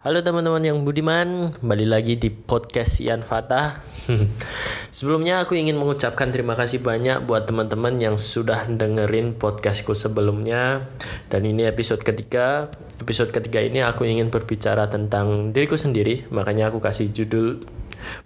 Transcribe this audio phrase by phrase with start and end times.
[0.00, 3.84] Halo teman-teman yang budiman, kembali lagi di podcast Ian Fatah.
[4.96, 10.88] Sebelumnya aku ingin mengucapkan terima kasih banyak buat teman-teman yang sudah dengerin podcastku sebelumnya.
[11.28, 12.72] Dan ini episode ketiga.
[12.96, 17.60] Episode ketiga ini aku ingin berbicara tentang diriku sendiri, makanya aku kasih judul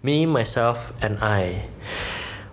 [0.06, 1.58] Me, Myself, and I.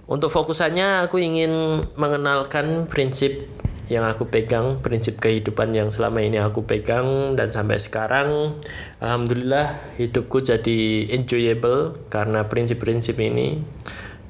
[0.09, 3.45] Untuk fokusannya aku ingin mengenalkan prinsip
[3.91, 8.55] yang aku pegang, prinsip kehidupan yang selama ini aku pegang dan sampai sekarang
[9.03, 13.59] alhamdulillah hidupku jadi enjoyable karena prinsip-prinsip ini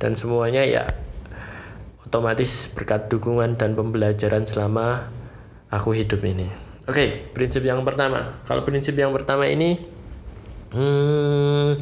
[0.01, 0.89] dan semuanya ya
[2.01, 5.13] otomatis berkat dukungan dan pembelajaran selama
[5.69, 6.49] aku hidup ini.
[6.89, 8.41] Oke, okay, prinsip yang pertama.
[8.49, 9.77] Kalau prinsip yang pertama ini
[10.73, 11.77] hmm,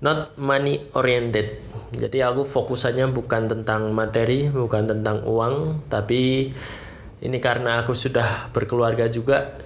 [0.00, 1.60] not money oriented.
[1.92, 6.50] Jadi aku fokusannya bukan tentang materi, bukan tentang uang, tapi
[7.22, 9.56] ini karena aku sudah berkeluarga juga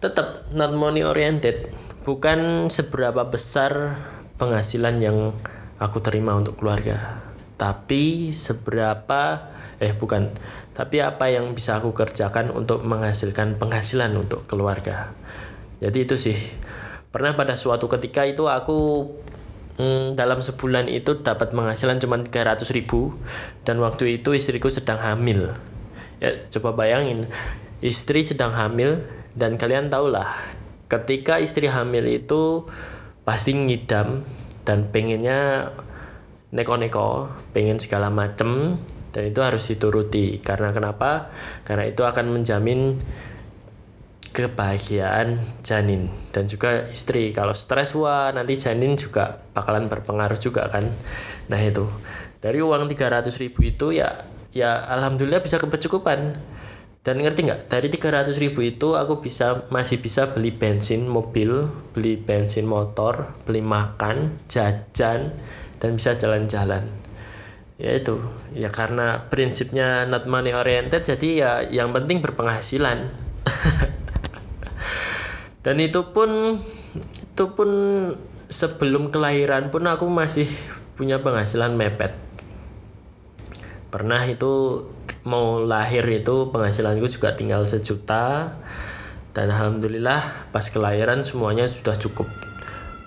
[0.00, 1.70] tetap not money oriented.
[2.02, 4.00] Bukan seberapa besar
[4.40, 5.34] penghasilan yang
[5.76, 9.48] aku terima untuk keluarga tapi seberapa
[9.80, 10.32] eh bukan
[10.76, 15.16] tapi apa yang bisa aku kerjakan untuk menghasilkan penghasilan untuk keluarga.
[15.80, 16.36] Jadi itu sih.
[17.08, 19.08] Pernah pada suatu ketika itu aku
[19.80, 23.16] hmm, dalam sebulan itu dapat penghasilan cuma 300 ribu
[23.64, 25.56] dan waktu itu istriku sedang hamil
[26.22, 27.28] ya coba bayangin
[27.84, 29.04] istri sedang hamil
[29.36, 30.32] dan kalian tahulah
[30.86, 32.64] ketika istri hamil itu
[33.26, 34.22] pasti ngidam
[34.62, 35.70] dan pengennya
[36.54, 38.78] neko-neko pengen segala macem
[39.10, 40.38] dan itu harus dituruti.
[40.44, 41.32] Karena kenapa?
[41.64, 43.00] Karena itu akan menjamin
[44.30, 47.32] kebahagiaan janin dan juga istri.
[47.32, 50.84] Kalau stres wah nanti janin juga bakalan berpengaruh juga kan.
[51.48, 51.88] Nah itu.
[52.36, 54.22] Dari uang 300 ribu itu ya
[54.56, 56.40] ya alhamdulillah bisa kecukupan.
[57.06, 57.70] Dan ngerti nggak?
[57.70, 63.62] Dari 300 ribu itu aku bisa masih bisa beli bensin mobil beli bensin motor beli
[63.62, 65.30] makan jajan
[65.78, 66.90] dan bisa jalan-jalan.
[67.78, 68.18] Ya itu.
[68.58, 73.06] Ya karena prinsipnya not money oriented jadi ya yang penting berpenghasilan.
[75.62, 76.58] Dan itu pun
[77.36, 77.70] itu pun
[78.50, 80.50] sebelum kelahiran pun aku masih
[80.98, 82.25] punya penghasilan mepet
[83.96, 84.84] pernah itu
[85.24, 88.52] mau lahir itu penghasilanku juga tinggal sejuta.
[89.32, 92.28] Dan alhamdulillah pas kelahiran semuanya sudah cukup.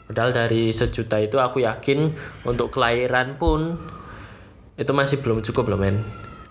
[0.09, 2.09] Padahal dari sejuta itu aku yakin
[2.41, 3.77] untuk kelahiran pun
[4.81, 6.01] itu masih belum cukup loh men.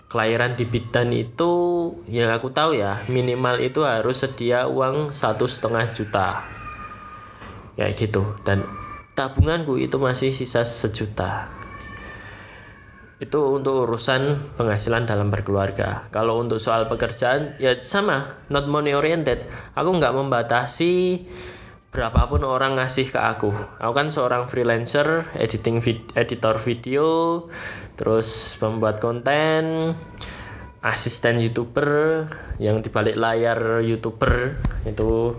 [0.07, 1.51] Kelahiran di bidan itu
[2.07, 6.47] yang aku tahu ya minimal itu harus sedia uang satu setengah juta.
[7.75, 8.23] Kayak gitu.
[8.47, 8.63] Dan
[9.19, 11.58] tabunganku itu masih sisa sejuta
[13.19, 16.07] itu untuk urusan penghasilan dalam berkeluarga.
[16.07, 19.43] Kalau untuk soal pekerjaan ya sama, not money oriented.
[19.75, 21.27] Aku nggak membatasi
[21.91, 23.51] berapapun orang ngasih ke aku.
[23.51, 27.07] Aku kan seorang freelancer, editing vid editor video,
[27.99, 29.93] terus pembuat konten,
[30.79, 32.23] asisten youtuber,
[32.55, 34.55] yang dibalik layar youtuber
[34.87, 35.35] itu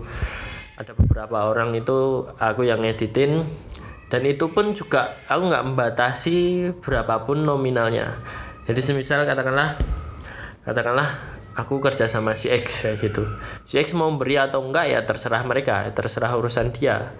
[0.77, 3.45] ada beberapa orang itu aku yang editin
[4.11, 6.37] dan itu pun juga aku nggak membatasi
[6.83, 8.19] berapapun nominalnya.
[8.67, 9.79] Jadi semisal katakanlah
[10.67, 11.15] katakanlah
[11.55, 13.23] aku kerja sama si X kayak gitu.
[13.63, 17.15] Si X mau beri atau enggak ya terserah mereka terserah urusan dia.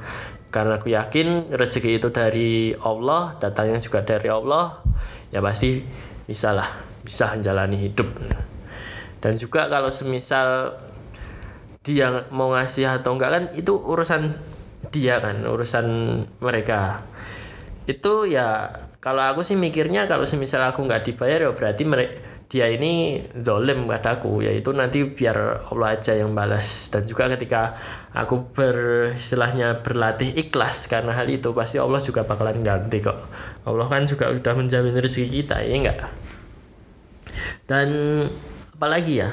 [0.51, 4.84] Karena aku yakin rezeki itu dari Allah datangnya juga dari Allah
[5.31, 5.80] ya pasti
[6.28, 6.75] bisa lah
[7.07, 8.12] bisa menjalani hidup.
[9.24, 10.75] Dan juga kalau semisal
[11.88, 14.35] dia mau ngasih atau enggak kan itu urusan
[14.91, 15.88] dia kan urusan
[16.44, 17.02] mereka.
[17.88, 18.69] Itu ya
[19.02, 22.13] kalau aku sih mikirnya kalau semisal aku nggak dibayar ya berarti mereka
[22.52, 24.44] dia ini dolim kataku.
[24.44, 26.91] Yaitu nanti biar Allah aja yang balas.
[26.91, 27.80] Dan juga ketika
[28.12, 33.18] aku beristilahnya berlatih ikhlas karena hal itu pasti Allah juga bakalan ganti kok.
[33.63, 36.12] Allah kan juga udah menjamin rezeki kita ya enggak
[37.72, 37.90] dan
[38.75, 39.31] apalagi ya?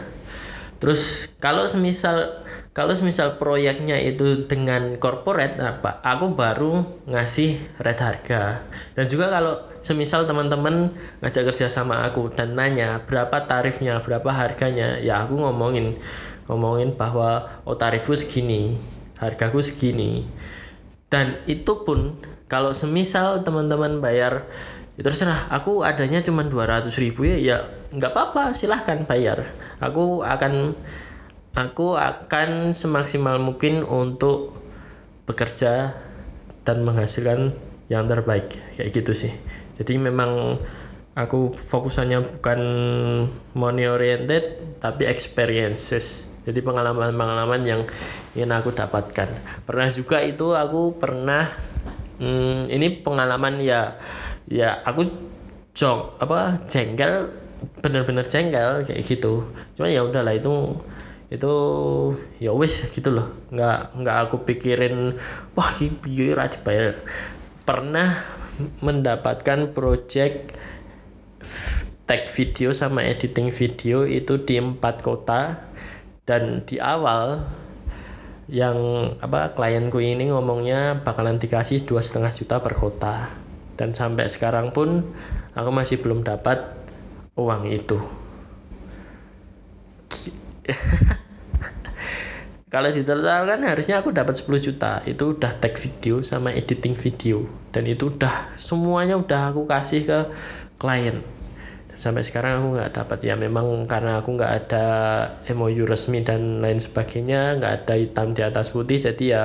[0.79, 2.47] Terus kalau semisal
[2.79, 8.63] kalau misal proyeknya itu dengan corporate apa aku baru ngasih red harga.
[8.95, 14.95] Dan juga kalau semisal teman-teman ngajak kerja sama aku dan nanya berapa tarifnya berapa harganya
[15.03, 15.99] ya aku ngomongin
[16.47, 18.79] ngomongin bahwa oh tarifku segini
[19.19, 20.23] hargaku segini.
[21.11, 22.15] Dan itu pun
[22.47, 24.47] kalau semisal teman-teman bayar
[24.95, 27.57] ya terserah aku adanya cuma 200 ribu ya ya
[27.91, 29.51] nggak apa-apa silahkan bayar.
[29.83, 30.79] Aku akan
[31.59, 34.55] aku akan semaksimal mungkin untuk
[35.27, 35.99] bekerja
[36.63, 37.51] dan menghasilkan
[37.91, 38.55] yang terbaik.
[38.79, 39.33] Kayak gitu sih.
[39.75, 40.63] Jadi memang
[41.19, 42.61] aku fokusannya bukan
[43.59, 46.31] money oriented tapi experiences.
[46.47, 47.83] Jadi pengalaman-pengalaman yang
[48.39, 49.29] ingin aku dapatkan.
[49.67, 51.59] Pernah juga itu aku pernah
[52.23, 53.99] hmm, ini pengalaman ya
[54.49, 55.05] ya aku
[55.77, 57.35] jong apa jengkel
[57.83, 59.45] bener-bener jengkel kayak gitu.
[59.75, 60.79] Cuman ya udahlah itu
[61.29, 61.55] itu
[62.41, 63.29] ya wis gitu loh.
[63.53, 65.17] Nggak nggak aku pikirin
[65.53, 66.97] wah ini dibayar.
[67.65, 68.25] Pernah
[68.81, 70.57] mendapatkan project
[72.09, 75.69] tag video sama editing video itu di empat kota
[76.25, 77.45] dan di awal
[78.49, 83.29] yang apa klienku ini ngomongnya bakalan dikasih dua setengah juta per kota.
[83.79, 85.07] Dan sampai sekarang pun
[85.55, 86.75] aku masih belum dapat
[87.39, 88.03] uang itu
[92.69, 95.01] kalau ditotalkan harusnya aku dapat 10 juta.
[95.09, 97.49] Itu udah tag video sama editing video.
[97.73, 100.19] Dan itu udah semuanya udah aku kasih ke
[100.77, 101.25] klien.
[101.89, 103.19] Dan sampai sekarang aku nggak dapat.
[103.25, 104.87] Ya memang karena aku nggak ada
[105.57, 109.43] MOU resmi dan lain sebagainya nggak ada hitam di atas putih jadi ya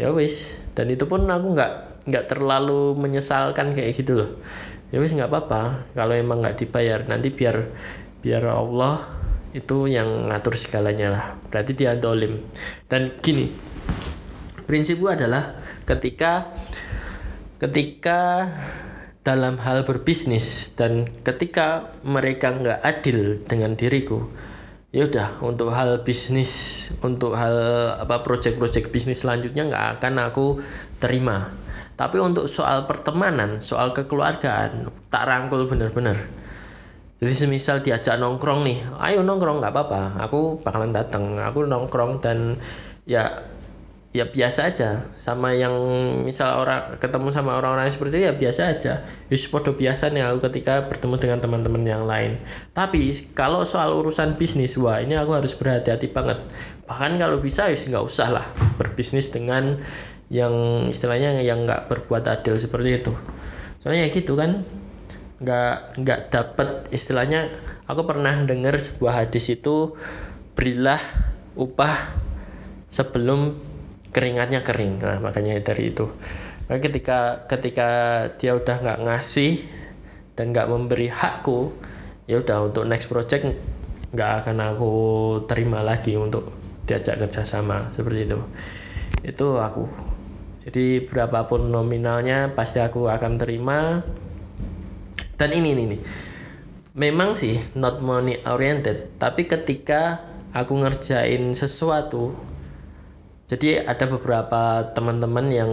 [0.00, 0.48] ya wis.
[0.72, 1.72] Dan itu pun aku nggak
[2.08, 4.40] nggak terlalu menyesalkan kayak gitu loh.
[4.88, 5.92] Ya wis nggak apa-apa.
[5.92, 7.68] Kalau emang nggak dibayar nanti biar
[8.24, 9.19] biar Allah
[9.50, 11.24] itu yang ngatur segalanya lah.
[11.50, 12.38] Berarti dia dolim.
[12.86, 13.50] Dan gini
[14.70, 16.46] prinsipku adalah ketika
[17.58, 18.46] ketika
[19.26, 24.30] dalam hal berbisnis dan ketika mereka nggak adil dengan diriku
[24.90, 27.54] ya udah untuk hal bisnis untuk hal
[27.98, 30.46] apa project-project bisnis selanjutnya nggak akan aku
[31.02, 31.50] terima.
[31.98, 36.39] Tapi untuk soal pertemanan soal kekeluargaan tak rangkul bener-bener
[37.20, 40.24] jadi semisal diajak nongkrong nih ayo nongkrong nggak apa-apa.
[40.24, 42.56] Aku bakalan datang aku nongkrong dan
[43.04, 43.44] ya
[44.16, 45.04] ya biasa aja.
[45.20, 45.76] Sama yang
[46.24, 49.04] misal orang ketemu sama orang-orang seperti itu ya biasa aja.
[49.28, 52.40] Yus podo biasa nih aku ketika bertemu dengan teman-teman yang lain.
[52.72, 56.40] Tapi kalau soal urusan bisnis wah ini aku harus berhati-hati banget.
[56.88, 58.48] Bahkan kalau bisa yus nggak usah lah
[58.80, 59.76] berbisnis dengan
[60.32, 63.12] yang istilahnya yang nggak berbuat adil seperti itu.
[63.84, 64.79] Soalnya ya gitu kan
[65.40, 67.48] nggak nggak dapat istilahnya
[67.88, 69.96] aku pernah dengar sebuah hadis itu
[70.52, 71.00] berilah
[71.56, 72.12] upah
[72.92, 73.56] sebelum
[74.12, 75.00] keringatnya kering.
[75.00, 76.10] Nah makanya dari itu.
[76.70, 77.88] Nah, ketika ketika
[78.38, 79.64] dia udah nggak ngasih
[80.38, 81.74] dan nggak memberi hakku
[82.30, 83.42] ya udah untuk next project
[84.14, 84.94] nggak akan aku
[85.50, 86.54] terima lagi untuk
[86.86, 88.38] diajak kerjasama seperti itu.
[89.26, 89.86] Itu aku.
[90.66, 94.04] Jadi berapapun nominalnya pasti aku akan terima
[95.40, 96.00] dan ini nih,
[96.92, 99.16] memang sih not money oriented.
[99.16, 100.20] Tapi ketika
[100.52, 102.36] aku ngerjain sesuatu
[103.50, 105.72] jadi ada beberapa teman-teman yang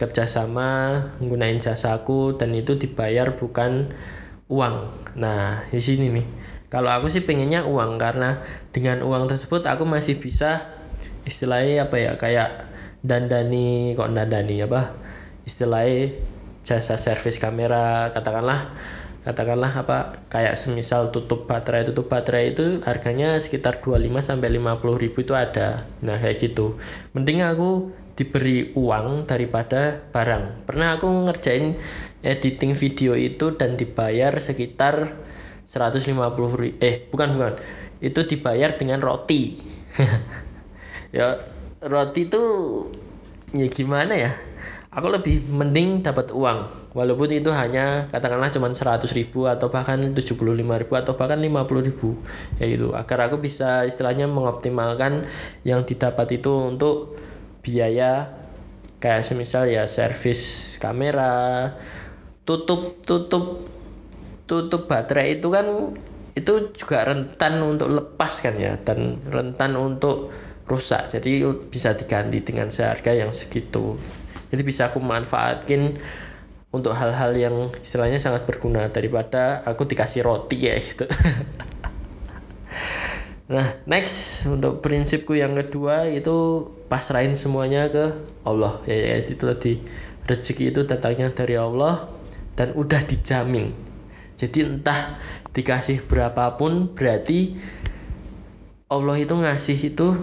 [0.00, 3.92] kerjasama menggunakan jasaku dan itu dibayar bukan
[4.48, 4.76] uang.
[5.20, 6.26] Nah di sini nih.
[6.72, 8.40] Kalau aku sih pengennya uang karena
[8.72, 10.72] dengan uang tersebut aku masih bisa
[11.28, 12.64] istilahnya apa ya kayak
[13.04, 14.96] dandani kok dandani apa?
[15.44, 16.16] Istilahnya
[16.62, 18.70] jasa servis kamera katakanlah
[19.22, 25.18] katakanlah apa kayak semisal tutup baterai tutup baterai itu harganya sekitar 25 sampai 50 ribu
[25.22, 25.86] itu ada.
[26.02, 26.78] Nah kayak gitu.
[27.14, 30.66] Mending aku diberi uang daripada barang.
[30.66, 31.78] Pernah aku ngerjain
[32.22, 35.14] editing video itu dan dibayar sekitar
[35.66, 36.02] 150
[36.58, 37.54] ribu eh bukan bukan.
[38.02, 39.42] Itu dibayar dengan roti.
[41.12, 41.36] Ya
[41.84, 42.40] roti itu
[43.52, 44.32] ya gimana ya
[44.92, 50.36] aku lebih mending dapat uang walaupun itu hanya katakanlah cuma 100 ribu atau bahkan 75
[50.52, 52.20] ribu atau bahkan 50 ribu.
[52.60, 55.24] Ya itu agar aku bisa istilahnya mengoptimalkan
[55.64, 57.16] yang didapat itu untuk
[57.64, 58.36] biaya
[59.00, 61.72] kayak semisal ya servis kamera
[62.44, 63.66] tutup tutup
[64.44, 65.66] tutup baterai itu kan
[66.36, 70.28] itu juga rentan untuk lepas kan ya dan rentan untuk
[70.68, 71.08] rusak.
[71.16, 73.96] Jadi bisa diganti dengan seharga yang segitu
[74.52, 75.96] jadi bisa aku manfaatkan
[76.72, 81.08] untuk hal-hal yang istilahnya sangat berguna daripada aku dikasih roti ya gitu.
[83.52, 88.16] Nah next untuk prinsipku yang kedua itu pasrahin semuanya ke
[88.48, 88.80] Allah.
[88.88, 89.76] Ya, ya itu tadi
[90.24, 92.08] rezeki itu datangnya dari Allah
[92.56, 93.68] dan udah dijamin.
[94.40, 95.20] Jadi entah
[95.52, 97.60] dikasih berapapun berarti
[98.88, 100.16] Allah itu ngasih itu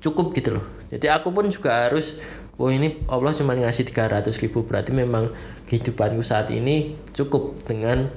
[0.00, 0.64] cukup gitu loh.
[0.88, 2.16] Jadi aku pun juga harus
[2.58, 5.30] oh ini Allah cuma ngasih 300 ribu berarti memang
[5.66, 8.12] kehidupanku saat ini cukup dengan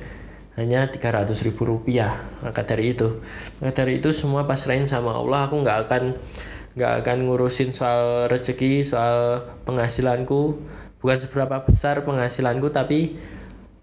[0.57, 2.17] hanya 300 ribu rupiah.
[2.41, 3.21] Maka dari itu
[3.61, 6.03] maka dari itu semua pasrahin sama Allah aku nggak akan
[6.77, 10.57] nggak akan ngurusin soal rezeki soal penghasilanku.
[10.97, 13.17] Bukan seberapa besar penghasilanku tapi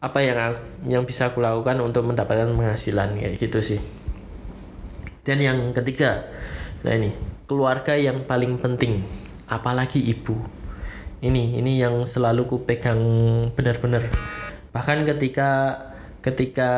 [0.03, 3.81] apa yang yang bisa aku lakukan untuk mendapatkan penghasilan kayak gitu sih.
[5.25, 6.27] Dan yang ketiga
[6.85, 7.17] nah ini
[7.49, 10.37] keluarga yang paling penting apalagi ibu.
[11.25, 13.01] Ini ini yang selalu ku pegang
[13.57, 14.13] benar-benar.
[14.77, 15.81] Bahkan ketika
[16.25, 16.73] ketika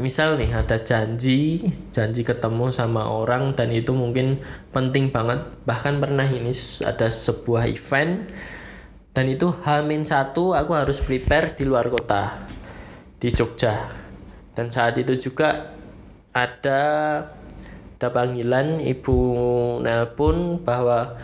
[0.00, 1.60] misal nih ada janji
[1.92, 4.40] janji ketemu sama orang dan itu mungkin
[4.72, 5.44] penting banget.
[5.64, 6.52] Bahkan pernah ini
[6.84, 8.28] ada sebuah event
[9.16, 12.44] dan itu Hamin satu aku harus prepare di luar kota
[13.16, 13.88] di Jogja.
[14.52, 15.72] Dan saat itu juga
[16.36, 16.80] ada
[17.96, 19.16] ada panggilan ibu
[19.80, 21.16] nelpon bahwa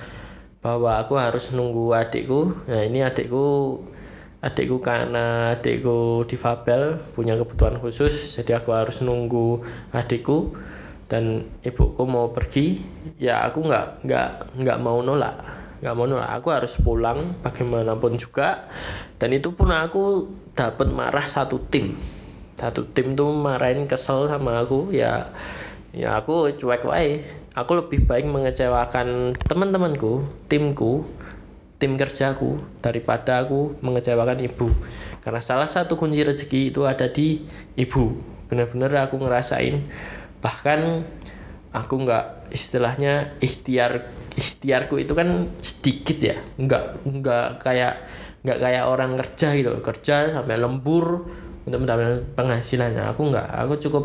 [0.62, 2.54] bahwa aku harus nunggu adikku.
[2.71, 3.83] Nah ini adikku
[4.38, 10.54] adikku karena adikku difabel punya kebutuhan khusus jadi aku harus nunggu adikku.
[11.11, 12.81] Dan ibuku mau pergi
[13.21, 14.28] ya aku nggak nggak
[14.64, 15.37] nggak mau nolak
[15.83, 16.31] nggak mau nolak.
[16.38, 18.71] Aku harus pulang bagaimanapun juga.
[19.19, 21.99] Dan itu pun aku dapat marah satu tim.
[22.54, 24.95] Satu tim tuh marahin kesel sama aku.
[24.95, 25.35] Ya
[25.90, 31.05] ya aku cuek wae aku lebih baik mengecewakan teman-temanku timku
[31.77, 34.71] tim kerjaku daripada aku mengecewakan ibu.
[35.23, 37.43] Karena salah satu kunci rezeki itu ada di
[37.75, 38.15] ibu.
[38.47, 39.83] Benar-benar aku ngerasain
[40.43, 41.07] bahkan
[41.71, 46.37] aku nggak istilahnya ikhtiar ikhtiarku itu kan sedikit ya.
[46.57, 47.95] Nggak nggak kayak
[48.43, 51.31] nggak kayak orang kerja gitu kerja sampai lembur
[51.63, 54.05] untuk mendapatkan penghasilannya aku nggak aku cukup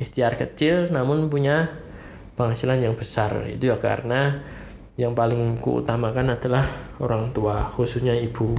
[0.00, 1.68] ikhtiar kecil namun punya
[2.34, 3.46] penghasilan yang besar.
[3.50, 4.42] Itu ya karena
[4.94, 6.66] yang paling kuutamakan adalah
[7.02, 8.54] orang tua khususnya ibu.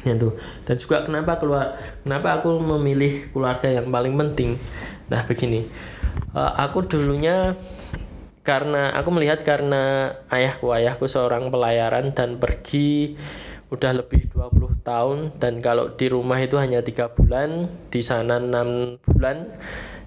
[0.00, 0.32] Itu
[0.64, 1.76] dan juga kenapa keluar
[2.06, 4.56] kenapa aku memilih keluarga yang paling penting?
[5.10, 5.66] Nah begini.
[6.30, 7.58] Uh, aku dulunya
[8.46, 13.18] karena aku melihat karena ayahku ayahku seorang pelayaran dan pergi
[13.70, 15.18] udah lebih 20 tahun.
[15.38, 19.46] Dan kalau di rumah itu hanya tiga bulan di sana enam bulan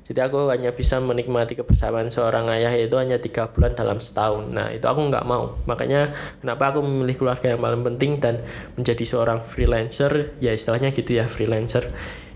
[0.03, 4.51] jadi aku hanya bisa menikmati kebersamaan seorang ayah itu hanya tiga bulan dalam setahun.
[4.51, 5.55] Nah itu aku nggak mau.
[5.63, 6.11] Makanya
[6.43, 8.43] kenapa aku memilih keluarga yang paling penting dan
[8.75, 10.35] menjadi seorang freelancer?
[10.43, 11.87] Ya istilahnya gitu ya freelancer.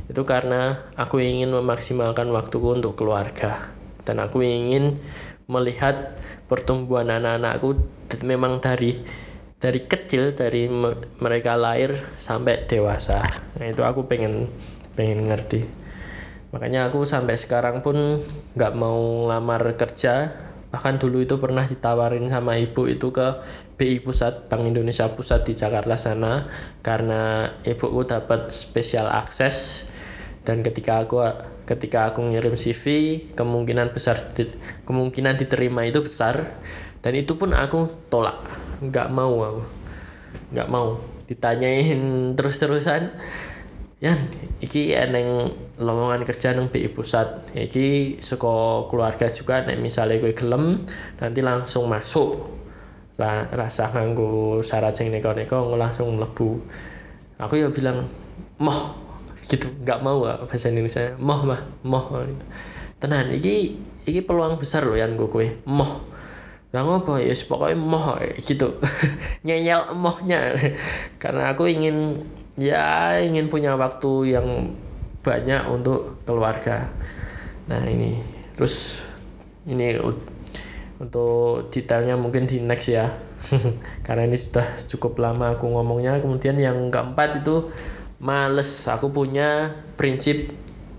[0.08, 3.68] Itu karena aku ingin memaksimalkan waktuku untuk keluarga.
[4.08, 4.96] Dan aku ingin
[5.52, 6.16] melihat
[6.48, 7.84] pertumbuhan anak-anakku
[8.24, 8.96] memang dari
[9.60, 10.72] dari kecil dari
[11.20, 13.28] mereka lahir sampai dewasa.
[13.60, 14.48] Nah itu aku pengen
[14.96, 15.87] pengen ngerti
[16.52, 18.24] makanya aku sampai sekarang pun
[18.56, 20.32] nggak mau lamar kerja.
[20.68, 23.28] Bahkan dulu itu pernah ditawarin sama ibu itu ke
[23.80, 26.48] BI Pusat Bank Indonesia Pusat di Jakarta sana.
[26.84, 29.88] Karena ibuku dapat spesial akses.
[30.44, 31.20] Dan ketika aku
[31.68, 32.84] ketika aku ngirim CV
[33.36, 34.32] kemungkinan besar
[34.88, 36.58] kemungkinan diterima itu besar.
[37.04, 38.40] Dan itu pun aku tolak.
[38.84, 39.64] Nggak mau aku.
[40.52, 41.00] Nggak mau.
[41.28, 43.12] Ditanyain terus-terusan
[43.98, 44.14] ya
[44.62, 45.50] iki eneng
[45.82, 47.50] lowongan kerja nang BI pusat.
[47.54, 50.86] Iki saka keluarga juga nek misalnya gue gelem
[51.18, 52.58] nanti langsung masuk.
[53.18, 56.62] Lah rasa nganggo syarat sing neko-neko langsung lebu
[57.38, 58.06] aku ya bilang
[58.58, 58.94] moh
[59.46, 59.70] gitu.
[59.86, 62.06] Nggak mau bahasa Indonesia moh mah moh.
[62.98, 63.78] Tenan iki
[64.10, 66.02] iki peluang besar loh yang gue kue moh.
[66.76, 67.16] Lah ngopo?
[67.16, 68.78] Ya pokoknya moh gitu.
[69.46, 70.52] Ngeyel mohnya.
[71.22, 72.20] Karena aku ingin
[72.58, 74.74] ya ingin punya waktu yang
[75.22, 76.90] banyak untuk keluarga.
[77.70, 78.18] Nah ini.
[78.58, 78.98] Terus
[79.70, 79.94] ini
[80.98, 83.14] untuk detailnya mungkin di next ya.
[84.06, 86.18] Karena ini sudah cukup lama aku ngomongnya.
[86.18, 87.70] Kemudian yang keempat itu
[88.18, 88.90] males.
[88.90, 90.50] Aku punya prinsip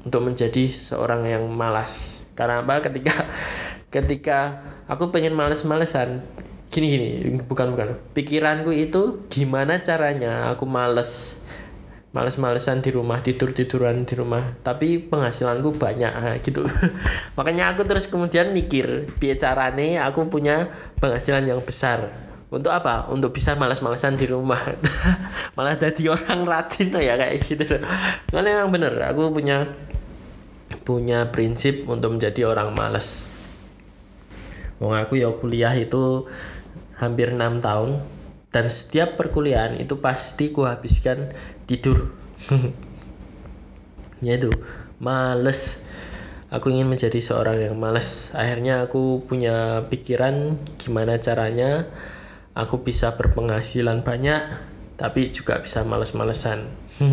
[0.06, 2.22] untuk menjadi seorang yang malas.
[2.38, 2.78] Karena apa?
[2.78, 3.26] Ketika
[3.94, 6.22] ketika aku pengen males-malesan
[6.68, 7.08] gini gini
[7.48, 11.37] bukan bukan pikiranku itu gimana caranya aku males
[12.18, 14.58] males-malesan di rumah tidur tiduran di rumah.
[14.58, 16.66] Tapi penghasilanku banyak gitu.
[17.38, 20.66] Makanya aku terus kemudian mikir biar nih aku punya
[20.98, 22.10] penghasilan yang besar.
[22.50, 23.06] Untuk apa?
[23.14, 24.74] Untuk bisa males-malesan di rumah.
[25.54, 27.78] Malah jadi orang rajin ya kayak gitu.
[28.26, 29.70] Soalnya memang bener aku punya
[30.82, 33.28] punya prinsip untuk menjadi orang malas
[34.78, 36.24] Wong aku ya kuliah itu
[36.96, 37.98] hampir enam tahun
[38.54, 41.34] dan setiap perkuliahan itu pasti ku habiskan
[41.68, 42.08] tidur.
[44.18, 44.50] Ya itu
[44.98, 45.78] males.
[46.50, 48.34] Aku ingin menjadi seorang yang males.
[48.34, 51.86] Akhirnya aku punya pikiran gimana caranya
[52.58, 54.42] aku bisa berpenghasilan banyak
[54.98, 56.66] tapi juga bisa males-malesan.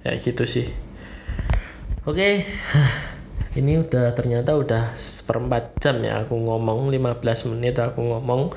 [0.00, 0.66] Ya gitu sih.
[2.08, 2.48] Oke
[3.58, 8.50] ini udah ternyata udah seperempat jam ya aku ngomong 15 menit aku ngomong.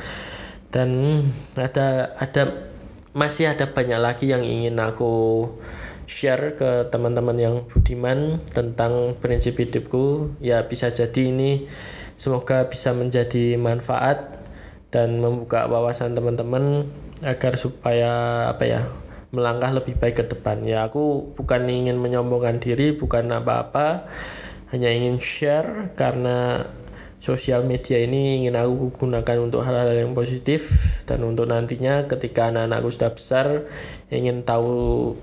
[0.73, 1.21] Dan
[1.53, 2.72] ada ada
[3.13, 5.45] masih ada banyak lagi yang ingin aku
[6.09, 10.33] share ke teman-teman yang budiman tentang prinsip hidupku.
[10.41, 11.69] Ya bisa jadi ini
[12.17, 14.41] semoga bisa menjadi manfaat
[14.89, 16.89] dan membuka wawasan teman-teman
[17.25, 18.81] agar supaya apa ya
[19.33, 20.61] melangkah lebih baik ke depan.
[20.65, 24.09] Ya aku bukan ingin menyombongkan diri bukan apa-apa
[24.73, 26.65] hanya ingin share karena
[27.23, 30.75] sosial media ini ingin aku gunakan untuk hal-hal yang positif
[31.07, 33.47] dan untuk nantinya ketika anak-anakku sudah besar
[34.11, 35.15] ingin tahu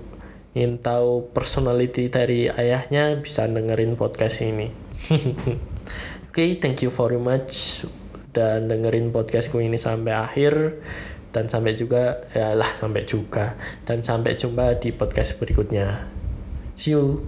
[0.57, 4.67] ingin tahu personality dari ayahnya bisa dengerin podcast ini.
[5.13, 7.85] Oke okay, thank you very much
[8.33, 10.81] dan dengerin podcastku ini sampai akhir.
[11.31, 13.55] Dan sampai juga ya lah sampai juga.
[13.87, 16.11] Dan sampai jumpa di podcast berikutnya.
[16.75, 17.23] See you